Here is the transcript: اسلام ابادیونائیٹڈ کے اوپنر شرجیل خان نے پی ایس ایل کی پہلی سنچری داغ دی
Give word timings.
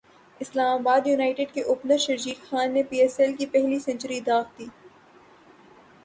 اسلام 0.41 0.79
ابادیونائیٹڈ 0.79 1.53
کے 1.53 1.61
اوپنر 1.63 1.97
شرجیل 1.97 2.39
خان 2.47 2.73
نے 2.73 2.83
پی 2.83 3.01
ایس 3.01 3.19
ایل 3.19 3.35
کی 3.35 3.45
پہلی 3.47 3.79
سنچری 3.79 4.19
داغ 4.27 4.43
دی 4.57 4.65